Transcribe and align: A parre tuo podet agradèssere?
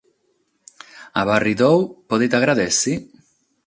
A 1.21 1.25
parre 1.31 1.55
tuo 1.61 1.71
podet 2.09 2.37
agradèssere? 2.43 3.03